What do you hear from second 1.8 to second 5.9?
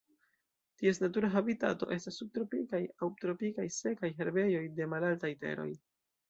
estas subtropikaj aŭ tropikaj sekaj herbejoj de malaltaj teroj.